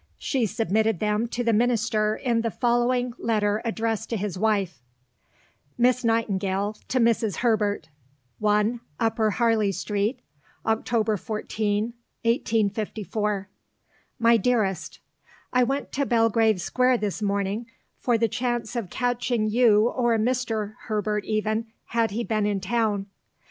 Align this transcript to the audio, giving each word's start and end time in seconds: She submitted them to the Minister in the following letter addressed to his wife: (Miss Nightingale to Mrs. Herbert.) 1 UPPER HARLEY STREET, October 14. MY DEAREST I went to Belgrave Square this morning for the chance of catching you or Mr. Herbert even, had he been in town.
She 0.17 0.47
submitted 0.47 0.97
them 0.97 1.27
to 1.27 1.43
the 1.43 1.53
Minister 1.53 2.15
in 2.15 2.41
the 2.41 2.49
following 2.49 3.13
letter 3.19 3.61
addressed 3.63 4.09
to 4.09 4.17
his 4.17 4.35
wife: 4.35 4.81
(Miss 5.77 6.03
Nightingale 6.03 6.75
to 6.87 6.99
Mrs. 6.99 7.35
Herbert.) 7.35 7.89
1 8.39 8.79
UPPER 8.99 9.29
HARLEY 9.35 9.71
STREET, 9.71 10.19
October 10.65 11.17
14. 11.17 11.93
MY 14.17 14.37
DEAREST 14.37 14.99
I 15.53 15.63
went 15.63 15.91
to 15.91 16.05
Belgrave 16.07 16.59
Square 16.59 16.97
this 16.97 17.21
morning 17.21 17.67
for 17.99 18.17
the 18.17 18.27
chance 18.27 18.75
of 18.75 18.89
catching 18.89 19.45
you 19.45 19.87
or 19.87 20.17
Mr. 20.17 20.73
Herbert 20.87 21.25
even, 21.25 21.67
had 21.85 22.09
he 22.09 22.23
been 22.23 22.47
in 22.47 22.59
town. 22.59 23.05